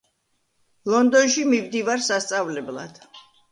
[0.93, 3.01] ლონდონში მივდივარ სასწავლებლად